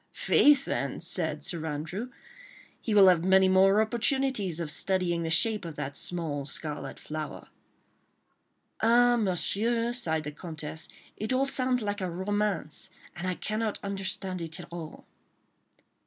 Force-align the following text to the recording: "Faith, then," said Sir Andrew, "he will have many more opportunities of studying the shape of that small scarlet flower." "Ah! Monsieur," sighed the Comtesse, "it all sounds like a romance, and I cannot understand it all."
"Faith, 0.13 0.65
then," 0.65 0.99
said 0.99 1.43
Sir 1.43 1.63
Andrew, 1.67 2.09
"he 2.81 2.95
will 2.95 3.07
have 3.07 3.23
many 3.23 3.47
more 3.47 3.79
opportunities 3.83 4.59
of 4.59 4.71
studying 4.71 5.21
the 5.21 5.29
shape 5.29 5.63
of 5.63 5.75
that 5.75 5.95
small 5.95 6.43
scarlet 6.43 6.99
flower." 6.99 7.49
"Ah! 8.81 9.15
Monsieur," 9.15 9.93
sighed 9.93 10.23
the 10.23 10.31
Comtesse, 10.31 10.87
"it 11.17 11.31
all 11.31 11.45
sounds 11.45 11.83
like 11.83 12.01
a 12.01 12.09
romance, 12.09 12.89
and 13.15 13.27
I 13.27 13.35
cannot 13.35 13.77
understand 13.83 14.41
it 14.41 14.59
all." 14.71 15.05